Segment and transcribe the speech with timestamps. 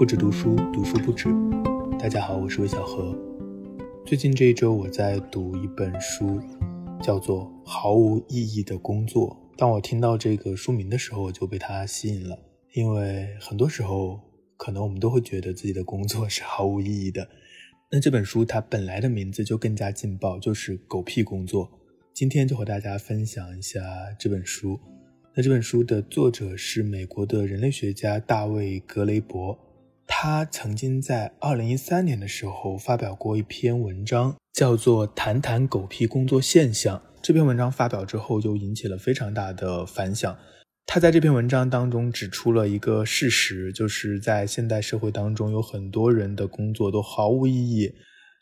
[0.00, 1.28] 不止读书，读书不止。
[1.98, 3.14] 大家好，我是魏小何。
[4.06, 6.40] 最近这一周，我在读一本书，
[7.02, 9.28] 叫做《毫无意义的工作》。
[9.58, 12.38] 当我听到这个书名的时候，我就被它吸引了。
[12.72, 14.18] 因为很多时候，
[14.56, 17.28] 可能我们都会觉得自己的工作是毫无意义的。
[17.92, 21.70] 那这本书它本来的名字就更加劲爆，就是“狗屁工作”。
[22.16, 23.82] 今天就和大家分享一下
[24.18, 24.80] 这本书。
[25.36, 29.58] 那这本书的作者是美国的人类学家大卫·格雷伯，
[30.22, 36.98] 他曾经在二零一三年的时候发表过一篇文章，叫做《谈谈狗屁工作现象》。
[37.22, 40.36] 这篇文章发表之后，就引起了非常大的反响。
[40.84, 47.90] 他在这篇文章当中指出了一个事实，就是在现代社会当中，有很多人的工作都毫无意义。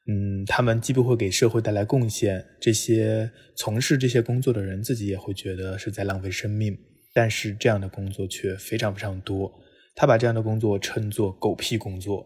[0.08, 6.77] 嗯，他们既不会给社会带来贡献，这些从事这些工作的人自己也会觉得是在浪费生命。
[7.14, 9.52] 但是这样的工作却非常非常多。
[10.00, 12.24] 他把这样的工作称作“狗屁工作”，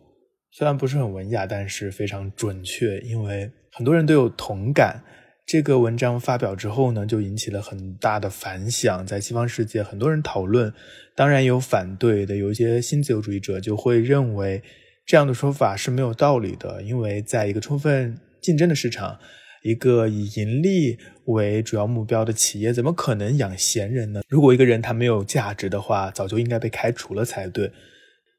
[0.53, 5.03] 虽然不是很文雅，但是非常准确，因为很多人都有同感。
[5.47, 10.71] 这个文章发表之后呢，就引起了很大的反响，在西方世界很多人讨论，
[11.17, 14.63] 当然有反对的，有一些新自由主义者就会认为。
[15.05, 19.19] 这样的说法是没有道理的，因为在一个充分竞争的市场，
[19.63, 24.23] 一个以盈利为主要目标的企业，怎么可能养闲人呢？
[24.29, 27.71] 如果一个人他没有价值的话，早就应该被开除了才对。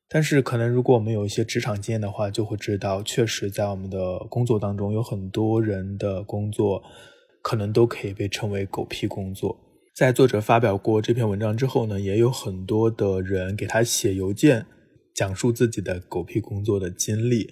[0.10, 6.84] 但是，可能如果我们有一些职场经验的话，就会知道，确实在我们的工作当中，有很多人的工作
[7.42, 9.58] 可能都可以被称为狗屁工作。
[9.96, 14.66] 在作者发表过这篇文章之后呢，也有很多的人给他写邮件。
[15.16, 17.48] 讲述自己的狗屁工作的经历，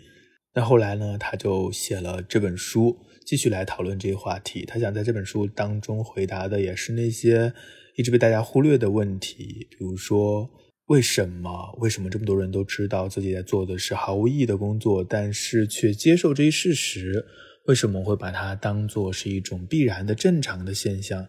[0.56, 4.66] 那后来呢，他就写了这本书，继续来讨论这个话题。
[4.66, 7.54] 他想在这本书当中回答的也是那些
[7.96, 10.50] 一直被大家忽略的问题，比如说
[10.88, 17.26] 为什么为什么这么多人都知道自己在做的是毫无意义的工作，但是却接受这一事实？
[17.68, 21.28] 为什么会把它当做是一种必然的正常的现象？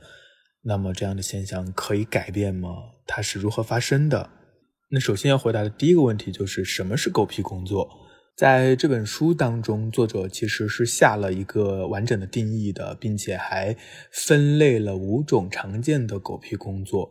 [0.62, 2.70] 那么这样的现象可以改变吗？
[3.06, 4.30] 它是如何发生的？
[4.88, 7.88] 那首先要回答的第一个问题就是什么是狗屁工作？
[8.42, 13.76] 在这本书当中，作者其实是下了一个完整的定义的，并且还
[14.10, 17.08] 分类了五种常见的狗屁工作。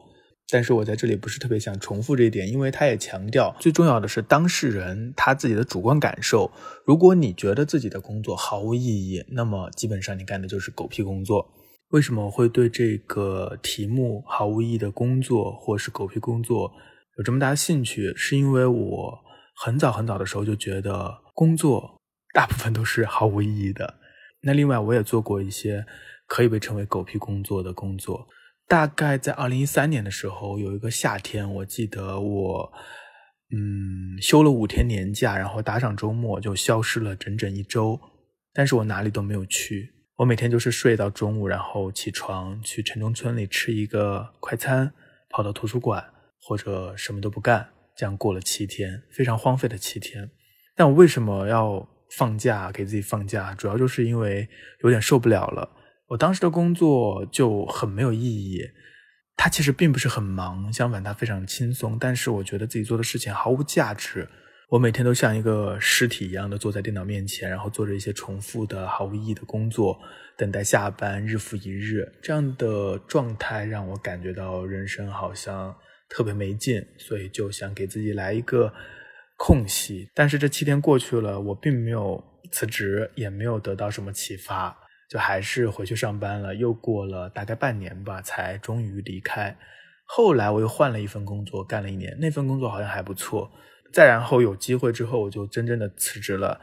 [0.49, 6.51] 但是我在这里不是特别想重复这一点，因为他也强调，最重要的是当事人他自己的主观感受。
[6.85, 11.49] 如果你觉得自己的工作毫无意义，那么基本上你干的就是狗屁工作。
[11.91, 16.73] 为什么会对这个题目“毫无意义的工作”或是“狗屁工作”？
[17.17, 19.19] 有这么大的兴趣，是因为我
[19.63, 22.01] 很早很早的时候就觉得工作
[22.33, 23.99] 大部分都是毫无意义的。
[24.41, 25.85] 那另外，我也做过一些
[26.25, 28.27] 可以被称为狗屁工作的工作。
[28.67, 32.71] 大概在二零一三年的时候，有一个夏天，我记得我
[33.53, 37.99] 嗯休了五天年假，然后打上周末就消失了整整一周。
[38.53, 44.91] 但是我哪里都没有去，我每天就是睡到中午，然后起床去城中村里吃一个快餐，
[45.29, 46.03] 跑到图书馆。
[46.43, 47.69] 或者什么都不干，
[48.01, 50.27] 这样过了七天，非常荒废的七天。
[50.75, 53.53] 但我为什么要放假给自己放假？
[53.53, 54.49] 主要就是因为
[54.83, 55.69] 有点受不了了。
[56.07, 58.59] 我当时的工作就很没有意义，
[59.37, 61.95] 它其实并不是很忙，相反它非常轻松。
[61.99, 64.27] 但是我觉得自己做的事情毫无价值。
[64.69, 69.95] 我每天都像一个尸体一样的坐在电脑面前，然后做着一些重复的毫无意义的工作，
[70.35, 72.11] 等待下班，日复一日。
[72.19, 75.75] 这样的状态让我感觉到人生好像。
[76.13, 78.71] 特别没劲，所以就想给自己来一个
[79.37, 80.09] 空隙。
[80.13, 84.77] 但是这七天过去了，我并没有辞职，也没有得到什么启发，
[85.09, 86.53] 就还是回去上班了。
[86.53, 89.57] 又过了大概半年吧，才终于离开。
[90.05, 93.49] 后来我又换了一份工作，干了一年，那份工作好像还不错。
[93.93, 96.59] 再然后有机会之后，我就真正的辞职了，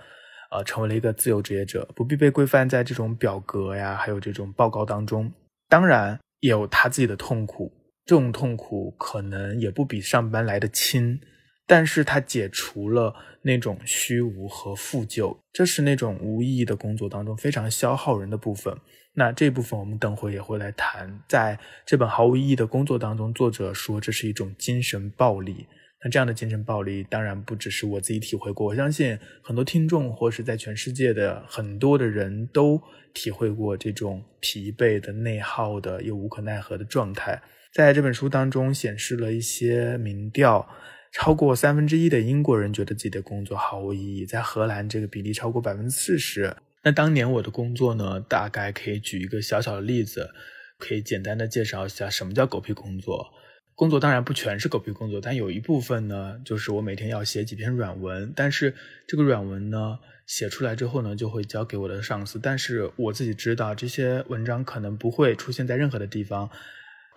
[0.50, 5.32] 呃，成为了一个自由职业者，不必被规范在这种表格呀，还有这种报告当中。
[5.70, 7.72] 当然也有他自己的痛苦。
[8.08, 11.20] 这种痛苦可能也不比上班来的轻，
[11.66, 18.74] 但是它解除了那种虚无和负疚，这是那种无意义的工作当中非常消耗人的部分。
[19.12, 21.20] 那这部分我们等会也会来谈。
[21.28, 25.66] 在这本毫无意义的工作当中，作者说这是一种精神暴力。
[26.02, 32.80] 那这样的精神暴力当然不只是我自己体会过，我相信很多听众或是在全世界的很多的人都
[33.12, 37.38] 体会过这种疲惫的、内耗的又无可奈何的状态。
[37.78, 40.68] 在这本书当中显示了一些民调，
[41.12, 46.56] 超过三分之一的英国人觉得自己的工作毫无意义，在荷兰这个比例超过百分之四十。
[46.82, 50.28] 那当年我的工作呢，大概可以举一个小小的例子，
[50.76, 53.28] 可以简单的介绍一下什么叫狗屁工作。
[53.76, 58.32] 工作当然不全是狗屁工作，但有一部分呢，就是我每天要写几篇软文。
[58.34, 58.74] 但是
[59.06, 62.40] 这个软文呢，写出来之后呢，就会交给我的上司。
[62.42, 66.50] 但是我自己知道，这些文章可能不会出现在任何的地方，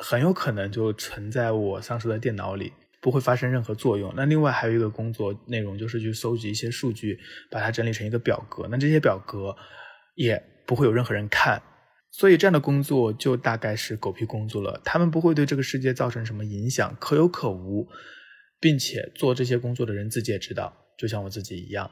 [0.04, 4.12] 很有可能就存在我上司的电脑里，不会发生任何作用。
[4.18, 7.20] 那另外还有一个工作内容，就是去搜集一些数据，
[7.52, 8.68] 把它整理成一个表格。
[8.72, 9.56] 那这些表格
[10.16, 11.62] 也不会有任何人看。
[12.10, 17.88] 所以这样的工作就大概是狗屁工作了，他们不会对这个世界造成什么影响，可有可无，
[18.60, 21.90] 并且做这些工作的人自己也知道，就像我自己一样。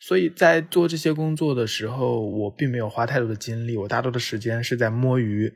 [0.00, 5.54] 所以在做这些工作的时候，我并没有花太多的精力，我大多的时间是在摸鱼。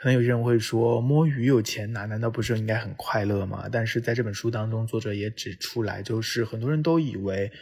[0.00, 3.68] 可能有些人会说，摸鱼有钱拿，难道不是应该很快乐吗？
[3.70, 7.52] 但是在这本书当中，作者也指出来，就是很多人都以为。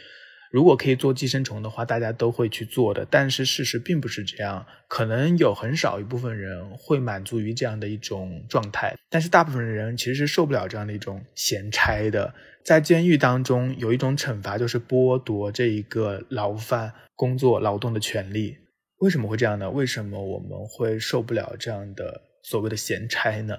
[0.51, 3.05] 如果可以做寄生虫的话，大家都会去做的。
[3.07, 12.33] 但是事实并不是这样，可能有很少一部分人会满足于这样的一种状态，但是大部分人其实是受不了这样的一种闲差的。
[12.63, 18.57] 在监狱当中，有一种惩罚就是剥夺这一个牢犯工作劳动的权利。
[19.01, 19.69] 为什么会这样呢？
[19.69, 23.57] 为什么我们会受不了这样的所谓的闲差呢？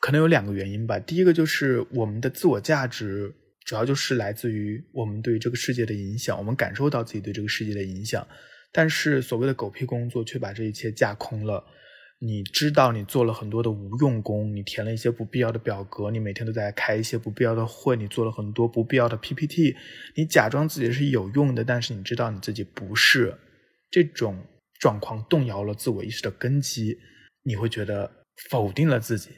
[0.00, 0.98] 可能有两个原因吧。
[0.98, 3.34] 第一个就是我们的自我价值。
[3.64, 8.26] 主要就是来自于我们对这个世界的影响，我们感受到自己对这个世界的影响，
[8.72, 11.62] 但是所谓的狗屁工作却把这一切架空了。
[12.18, 19.76] 你知道你做了很多的无用功，你填了一些不必要的表格，你每天都在开一些不必要的会，你做了很多不必要的 PPT，
[20.16, 23.36] 你假装自己是有用的，但是你知道你自己不是。
[23.90, 24.42] 这种
[24.80, 26.96] 状况动摇了自我意识的根基，
[27.48, 28.08] 你会觉得
[28.50, 29.30] 否定了自己。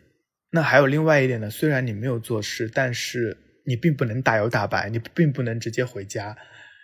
[0.50, 3.38] 那还有另外一点呢，虽然你没有做事，但是。
[3.66, 6.36] 你并不能大摇大摆，你并不能直接回家，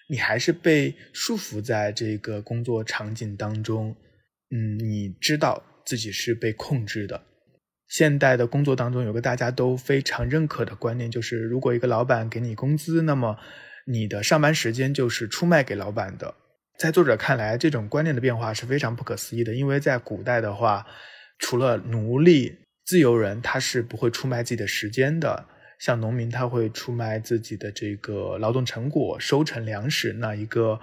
[0.08, 3.96] 你还是被束缚在这个工作场景当中。
[4.50, 7.20] 嗯，你知道自己是被控制的。
[7.88, 13.36] 现代的工作当中有个大家都非常认可的观念，就是如果一个老板给你工资，那么
[13.86, 16.32] 你的上班时间就是出卖给老板的。
[16.78, 20.86] 在作者看来，这种观念的变化是非常不可思议的，因为在古代的话，
[21.38, 25.46] 除了奴隶、自由人，他是不会出卖自己的时间的。
[25.78, 30.80] 像农民，他会出卖自己的这个劳动成果，收成粮食；那一个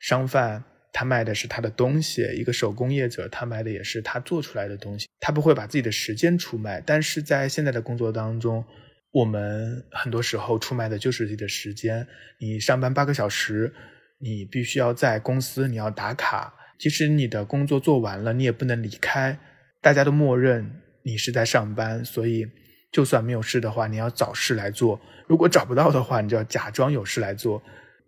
[0.00, 0.62] 商贩，
[0.92, 5.08] 他卖的是他的东西；一个手工业者，他卖的也是他做出来的东西。
[5.18, 6.82] 他不会把自己的时间出卖。
[6.84, 8.62] 但是在现在的工作当中，
[9.12, 12.06] 我们很多时候出卖的就是自己的时间。
[12.38, 13.72] 你上班八个小时，
[14.18, 16.52] 你必须要在公司，你要打卡。
[16.78, 19.38] 即使你的工作做完了，你也不能离开。
[19.84, 22.48] 大家都默认你是在上班，所以。
[22.94, 24.96] 就算没有事的话，你要找事来做；
[25.26, 27.60] 如果找不到的话，你就要假装有事来做。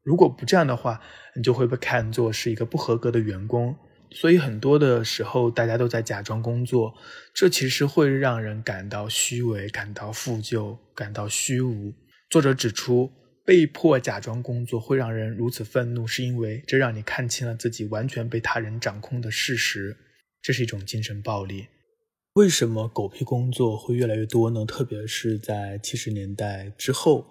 [0.05, 1.01] 如果不这样的话，
[1.35, 3.75] 你就会被看作是一个不合格的员工。
[4.13, 6.95] 所以很多的时候，大家都在假装工作，
[7.35, 11.93] 这其实会让人感到虚伪、感到负疚、感到虚无。
[12.31, 13.11] 作者指出，
[13.45, 19.97] 被迫假装工作会让人如此愤怒，是因为这让你看清了自己完全被他人掌控的事实。
[20.47, 21.67] 这是一种精神暴力。
[22.35, 24.65] 为什么狗屁工作会越来越多呢？
[24.65, 27.27] 特别是在七十年代之后，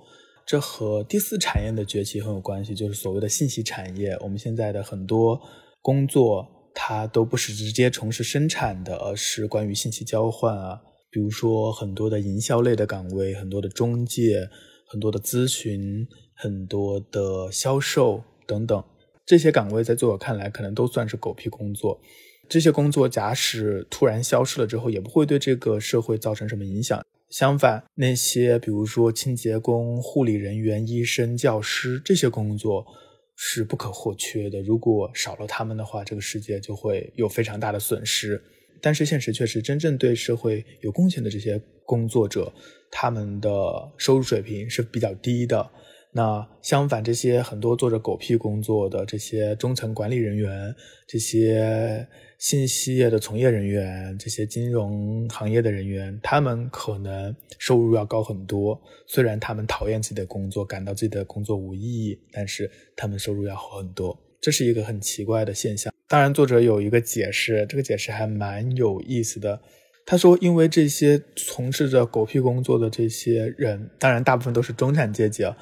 [0.45, 4.17] 这和第四产业的崛起很有关系，就是所谓的信息产业。
[4.19, 5.39] 我们现在的很多
[5.81, 10.81] 工作，它都不是直接从事生产的，而是关于信息交换啊。
[11.09, 14.49] 比如说很多的营销类的岗位，很多的中介，
[14.89, 18.83] 很多的咨询，很多的销售等等，
[19.25, 22.01] 这些岗位在作者看来，可能都算是狗屁工作。
[22.47, 27.03] 这些工作假使突然消失了之后，也不会对这个社会造成什么影响。
[27.29, 32.85] 相反，那些比如说清洁工、护理人员、医生、教师这些工作
[33.35, 34.61] 是不可或缺的。
[34.61, 38.41] 如果少了他们的话，这个世界就会有非常大的损失。
[38.81, 42.53] 但是现实却是，真正对社会有贡献的这些工作者，
[42.91, 43.49] 他们的
[43.97, 45.67] 收入水平是比较低的。
[46.17, 50.73] 那相反，这些很多做着狗屁工作的这些中层管理人员，
[51.05, 52.07] 这些
[52.39, 58.81] 信息业的从业人员，这些金融行业的人员，他们可能收入要高很多。
[59.05, 64.17] 虽然他们讨厌自己的工作，感到自己的工作无意义，但是他们收入要好很多。
[64.39, 65.93] 这是一个很奇怪的现象。
[66.07, 69.59] 当然，作者有一个解释，这个解释还蛮有意思的。
[70.05, 75.57] 他说，因为这些从事着狗屁工作的这些人，当然大部分都是中产阶级啊。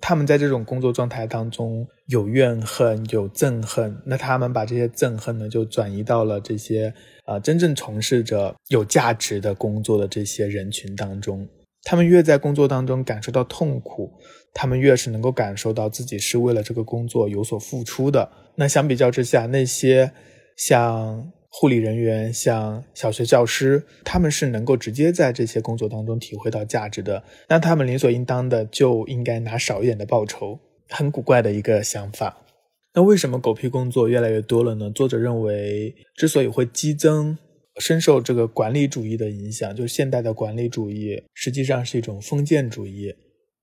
[0.00, 6.92] 他们在这种工作状态当中有怨恨、有憎恨，那他们把这些憎恨呢，就转移到了这些
[7.24, 11.46] 啊真正从事着有价值的工作的这些人群当中。
[11.84, 14.12] 他们越在工作当中感受到痛苦，
[14.52, 18.30] 他们越是能够感受到自己是为了这个工作有所付出的。
[18.56, 20.12] 那相比较之下，那些
[20.56, 30.60] 像护理人员，像小学教师，他们是能够直接在这些工作当中体会到价值的，那他们理所应当的就应该拿少一点的报酬。
[30.90, 32.46] 很古怪的一个想法。
[32.94, 34.90] 那为什么狗屁工作越来越多了呢？
[34.90, 37.36] 作者认为，之所以会激增，
[37.78, 43.14] 深受这个管理主义的影响，就是现代的管理主义实际上是一种封建主义。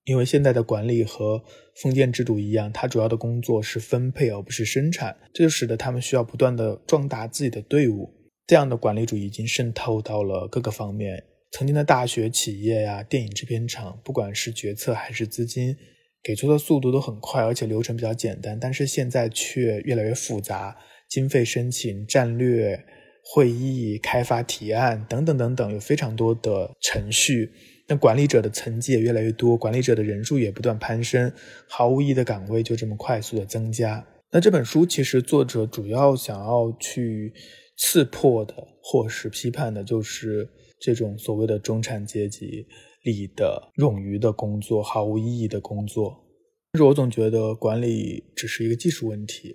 [0.05, 1.43] 因为现在的管理和
[1.81, 8.13] 封建制度一样，它主要的工作是分配而不是生产，这就使得他们需要不断的壮大自己的队伍。
[8.47, 11.24] 这样的管理主义已经渗透到了各个方面。
[11.51, 15.75] 曾经的大学、企业呀、电影制片厂，不管是决策还是资金，
[16.21, 18.59] 给出的速度都很快，而且流程比较简单。
[18.59, 20.77] 但是现在却越来越复杂，
[21.09, 22.85] 经费申请、战略
[23.24, 27.51] 会议、开发提案等等等等，有非常多的程序。
[27.88, 31.32] 那管理者的层级也越来越多，管理者的人数也不断攀升，
[31.68, 34.06] 毫无意义的岗位就这么快速的增加。
[34.32, 37.32] 那这本书其实作者主要想要去
[37.77, 40.50] 刺破的，或是批判的，就是
[40.80, 42.65] 这种所谓的中产阶级
[43.04, 46.25] 里的冗余的工作、毫无意义的工作。
[46.72, 49.54] 但是我总觉得管理只是一个技术问题，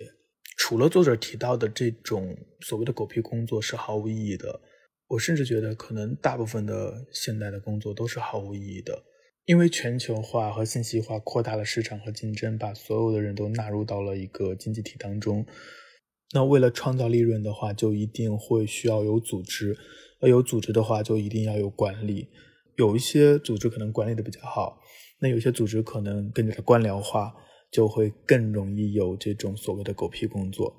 [0.57, 4.61] 除了作者提到的这种所谓的狗屁工作是毫无意义的。
[5.11, 9.03] 我甚至觉得，可能大部分的现代的工作都是毫无意义的，
[9.45, 15.45] 因为全球化和信息化扩大了市场和竞争，把所有的人都纳入到了一个经济体当中。
[16.33, 19.77] 那为了创造利润的话，就一定会需要有组织，
[20.21, 22.29] 而有组织的话，就一定要有管理。
[22.77, 24.79] 有一些组织可能管理的比较好，
[25.19, 27.33] 那有些组织可能更加的官僚化，
[27.69, 30.73] 就会更容易有这种所谓的狗屁工作。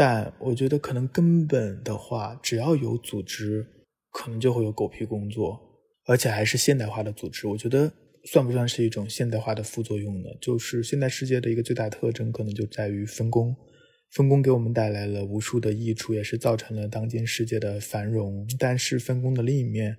[0.00, 3.66] 但我觉得可能根本的话，只要有组织，
[4.10, 5.60] 可能就会有狗屁工作，
[6.06, 7.46] 而且还是现代化的组织。
[7.46, 7.92] 我觉得
[8.24, 10.30] 算不算是一种现代化的副作用呢？
[10.40, 13.54] 就是现代世界的一个最大特征，可能就在于分工。
[14.12, 18.46] 分工给我们带来了无数的益处，也是造成了当今世界的繁荣。
[18.58, 19.94] 但是分工的另一面，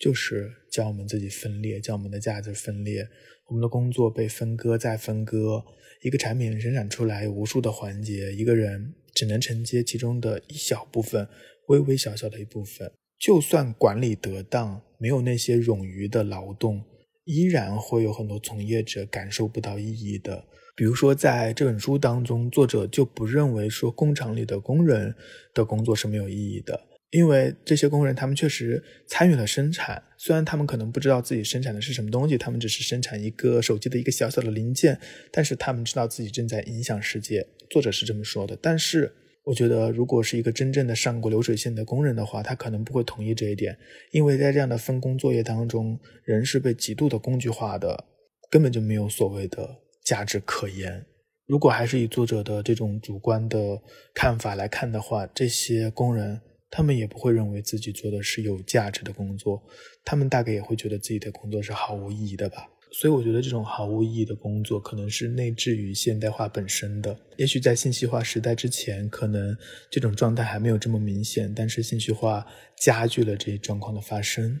[0.00, 3.06] 就是将我们自己分裂，将我们的价值分裂。
[3.46, 5.64] 我们的工作被分割再分割，
[6.02, 8.92] 一个产品生产出来无数的环节，一个人。
[9.14, 11.28] 只能承接其中的一小部分，
[11.68, 12.92] 微微小小的一部分。
[13.18, 16.82] 就算管理得当，没有那些冗余的劳动，
[17.24, 20.44] 依然会有很多从业者感受不到意义的。
[20.76, 25.14] 比如说，在这本书当中，作者就不认为说工厂里的工人
[25.54, 26.78] 的工作是没有意义的。
[27.10, 34.98] 因为这些工人，他们确实参与了生产，虽然他们可能不知道自己生产的是什么东西，他们只是生产一个手机的一个小小的零件，
[35.30, 37.46] 但是他们知道自己正在影响世界。
[37.70, 38.58] 作者是这么说的。
[38.60, 39.12] 但是，
[39.44, 43.78] 我觉得如果是一个真正的上过流水线的工人的话，他可能不会同意这一点，
[44.10, 48.06] 因为在这样的分工作业当中，人是被极度的工具化的，
[48.50, 51.06] 根本就没有所谓的价值可言。
[51.46, 53.80] 如果还是以作者的这种主观的
[54.14, 56.40] 看法来看的话，这些工人。
[56.76, 59.62] 他们也不会认为自己做的是有价值的工作，
[60.04, 62.68] 他们大概也会觉得自己的工作是毫无意义的吧。
[62.90, 67.16] 所以我觉得这种毫无意义的工作，可能是内置于现代化本身的。
[67.36, 69.56] 也许在信息化时代之前，可能
[69.88, 72.44] 这种状态还没有这么明显，但是信息化
[72.76, 74.58] 加剧了这一状况的发生。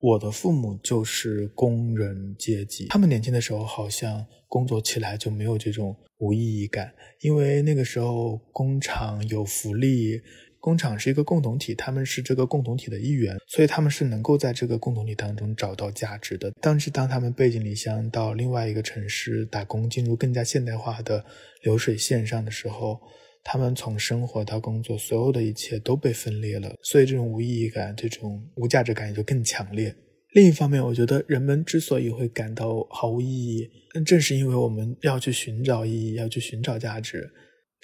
[0.00, 10.20] 我的父母就是工人阶级，他们年轻的时候好像工作起来就没有这种无意义感，因为那个时候工厂有福利。
[10.66, 16.50] 工厂是一个共同体，他们是这个共同体的一员，所以他们是能够在这个共同体当中找到价值的。
[16.60, 21.24] 但是当他们背井离乡到另外一个城市打工，进入更加现代化的
[21.62, 22.98] 流水线上的时候，
[23.44, 29.94] 他们从生活到工作，所有的一切都被分裂了，所以这种无意义感、这种无价值感也就更强烈。
[30.32, 33.70] 另一方面，我觉得人们之所以会感到毫无意义，
[34.04, 37.30] 正是因为我们要去寻找意义，要去寻找价值。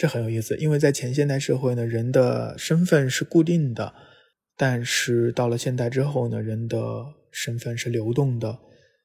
[0.03, 3.95] 这很有意思，因为在前现代社会呢，人的身份是固定的，
[4.57, 8.59] 但是到了现代之后呢，人的身份是流动的。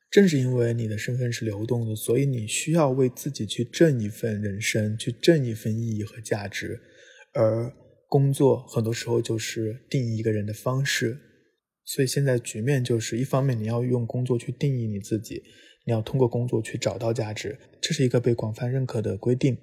[0.10, 6.82] 正是因为你的身份是流动的，所以你需要为自己去挣一份人生，去挣一份意义和价值。
[7.34, 7.72] 而
[8.10, 11.16] 工作很多时候就是定义一个人的方式。
[11.86, 15.44] 所以现在局面就是，一方面你要用工作去定义你自己，
[15.86, 19.56] 你要通过工作去找到价值，这是一个被广泛认可的规定。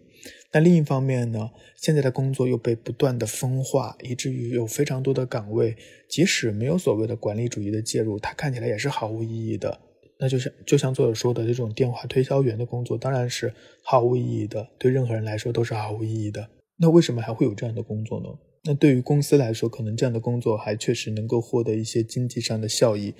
[0.53, 5.77] 那另一方面呢，现在的工作又被不断的分化，以至于有非常多的岗位，
[6.09, 9.81] 即使没有所谓的管理主义的介入，它看起来也是毫无意义的。
[10.19, 13.53] 那就像就像作者说的，这种电话推销员的工作当然是
[13.83, 16.49] 毫无意义的，对任何人来说都是毫无意义的。
[16.77, 18.27] 那为什么还会有这样的工作呢？
[18.63, 23.13] 那对于公司来说，可能这样的工作还确实能够获得一些经济上的效益，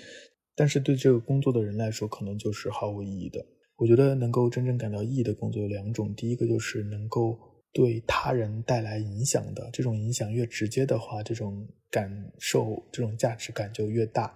[0.57, 3.45] 但是对这个工作的人来说，可能就是毫无意义的。
[3.77, 7.39] 我觉得能够真正感到意义的工作有两种，第一个就是能够
[7.73, 14.33] 对他人带来影响的，这种影响越直接的话，这种感受、这种价值感就越大。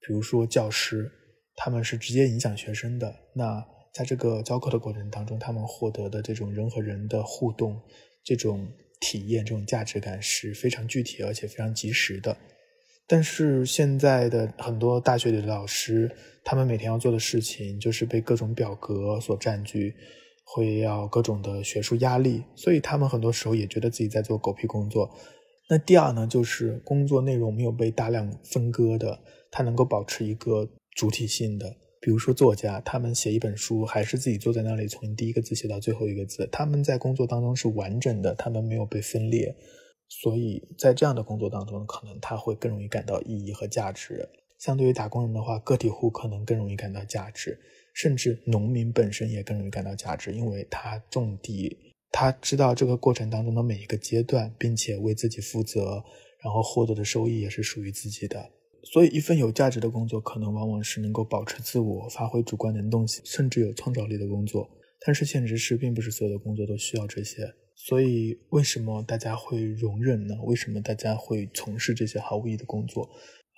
[0.00, 1.10] 比如说教师，
[1.56, 7.80] 他们是直接影响学生的，那在这个教课的过程当中，他们获得的这种人和人的互动、
[8.22, 8.68] 这种
[9.00, 12.36] 体验、这种价值感是非常具体而且非常及时的。
[13.06, 16.10] 但是现在的很多大学里的老师，
[16.44, 19.94] 他们每天要做的事情就是被各种表格所占据。
[20.48, 25.10] 会要各种的学术压力，所以他们很多时候也觉得自己在做狗屁工作。
[25.68, 29.18] 那第二呢，就是工作内容没有被大量分割的，
[29.50, 31.76] 它能够保持一个主体性的。
[32.00, 36.48] 比如说作家，他们写一本书，还是自己坐在那里，从第一个字写到最后一个字。
[36.52, 39.52] 他们在工作当中是完整的，他们没有被分裂，
[40.08, 44.28] 所以在这样的工作当中，可能他会更容易感到意义和价值。
[44.58, 47.58] 相对于打工人的话，个体户可能更容易感到价值。
[47.92, 51.74] 甚至农民本身也更容易感到价值，因为他种地，
[52.10, 56.04] 他知道这个过程当中的每一个阶段，并且为自己负责，
[56.42, 58.50] 然后获得的收益也是属于自己的。
[58.84, 64.68] 所以，一份有价值的工作，可能往往是能够保持自我、发挥主观能动性，甚至有创造力的工作。
[65.04, 67.50] 但是，现实是，并不是所有的工作都需要这些。
[67.76, 70.34] 所以，为什么大家会容忍呢？
[70.42, 73.08] 为什么大家会从事这些毫无意义的工作？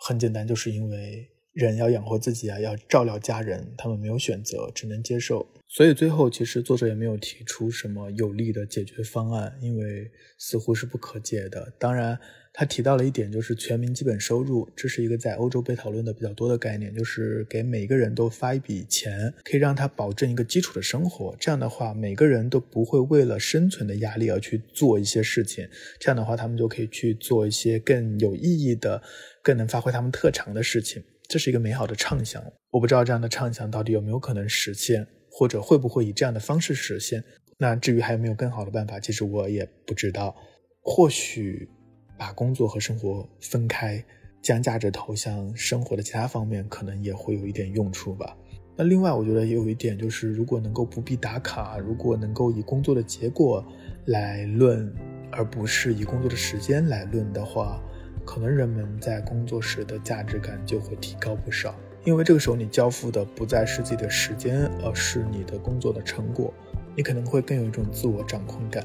[0.07, 1.31] 很简单，就是因为。
[1.55, 5.45] 人要养活自己啊，要照料家人，他们没有选择，只能接受。
[5.67, 10.09] 所以最后，其实作者也没有提出什么有力的解决方案，因为
[10.39, 11.73] 似乎是不可解的。
[11.77, 12.17] 当然，
[12.59, 21.37] 他提到了一点，就是全民基本收入，这是一个在欧洲被讨论的比较多的概念，就是给每个人都发一笔钱，可以让他保证一个基础的生活。
[21.39, 25.69] 这样的话，每个人都不会为了生存的压力而去做一些事情。
[26.01, 29.01] 这样的话，他们就可以去做一些更有意义的、
[29.41, 31.01] 更能发挥他们特长的事情。
[31.29, 37.23] 这是一个美好的畅想，我不知道这样的畅想到底有没有可能实现，或者会不会以这样的方式实现。
[37.57, 40.35] 那至于还有没有更好的办法，其实我也不知道。
[40.81, 41.69] 或许
[42.19, 44.05] 把工作和生活分开，
[44.43, 48.37] 将价值投向生活的其他方面，可能也会有一点用处吧。
[48.77, 53.65] 那另外，我觉得也有一点就是，如果能够不必打卡，如果能够以工作的结果
[54.07, 54.93] 来论，
[55.31, 57.81] 而不是以工作的时间来论的话。
[58.25, 66.53] 可能人们在工作时的价值感就会提高不少，因为这个时候你交付的不再是自己的时间，而是你的工作的成果，
[66.95, 68.85] 你可能会更有一种自我掌控感。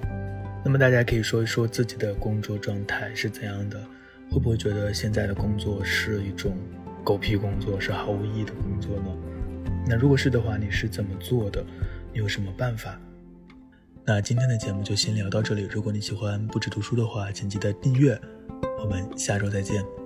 [0.65, 3.79] 那么大家可以说一说自己的工作状态是怎样的，
[4.31, 6.55] 会不会觉得现在的工作是一种
[7.03, 9.15] 狗屁工作，是毫无意义的工作呢？
[9.85, 11.63] 那如果是的话，你是怎么做的？
[12.13, 12.99] 你有什么办法？
[14.05, 15.67] 那今天的节目就先聊到这里。
[15.69, 18.19] 如果你喜欢不止读书的话，请记得订阅。
[18.79, 20.02] 我们下周再见。